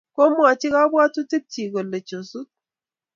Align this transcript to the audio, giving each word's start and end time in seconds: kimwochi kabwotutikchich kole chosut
kimwochi 0.13 0.67
kabwotutikchich 0.73 1.71
kole 1.73 1.99
chosut 2.07 2.49